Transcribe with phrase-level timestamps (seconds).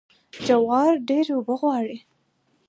[0.45, 1.97] جوار ډیرې اوبه غواړي.